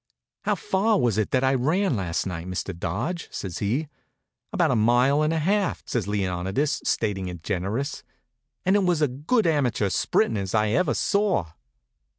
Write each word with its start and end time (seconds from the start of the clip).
"How 0.45 0.55
far 0.55 0.99
was 0.99 1.19
it 1.19 1.29
that 1.29 1.43
I 1.43 1.53
ran 1.53 1.95
last 1.95 2.25
night, 2.25 2.47
Mr. 2.47 2.75
Dodge?" 2.75 3.27
says 3.29 3.59
he. 3.59 3.87
"About 4.51 4.71
a 4.71 4.75
mile 4.75 5.21
and 5.21 5.31
a 5.31 5.37
half," 5.37 5.83
says 5.85 6.07
Leonidas, 6.07 6.81
stating 6.83 7.27
it 7.27 7.43
generous. 7.43 8.01
"And 8.65 8.75
it 8.75 8.83
was 8.83 9.03
as 9.03 9.09
good 9.27 9.45
amateur 9.45 9.89
sprinting 9.91 10.41
as 10.41 10.55
I 10.55 10.69
ever 10.69 10.95
saw." 10.95 11.51